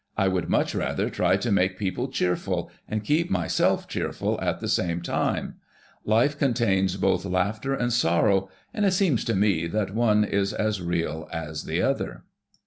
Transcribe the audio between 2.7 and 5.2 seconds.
and keep myself cheerful at the same